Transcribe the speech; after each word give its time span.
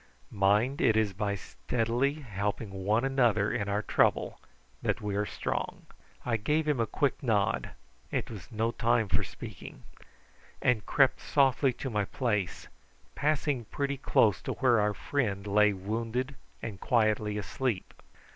Mind 0.31 0.81
it 0.81 0.97
is 0.97 1.13
by 1.13 1.35
steadily 1.35 2.13
helping 2.15 2.71
one 2.71 3.05
another 3.05 3.51
in 3.51 3.69
our 3.69 3.83
trouble 3.83 4.41
that 4.81 4.99
we 4.99 5.15
are 5.15 5.27
strong." 5.27 5.85
I 6.25 6.37
gave 6.37 6.67
him 6.67 6.79
a 6.79 6.87
quick 6.87 7.21
nod 7.21 7.69
it 8.09 8.27
was 8.31 8.51
no 8.51 8.71
time 8.71 9.09
for 9.09 9.23
speaking 9.23 9.83
and 10.59 10.83
crept 10.87 11.19
softly 11.19 11.71
to 11.73 11.91
my 11.91 12.05
place, 12.05 12.67
passing 13.13 13.65
pretty 13.65 13.97
close 13.97 14.41
to 14.41 14.53
where 14.53 14.79
our 14.81 14.95
friend 14.95 15.45
lay 15.45 15.71
wounded 15.71 16.33
and 16.63 16.79
quietly 16.79 17.37
asleep. 17.37 17.93